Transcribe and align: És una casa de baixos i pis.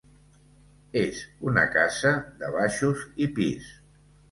És 1.01 1.19
una 1.51 1.67
casa 1.77 2.15
de 2.41 2.51
baixos 2.59 3.07
i 3.29 3.31
pis. 3.39 3.71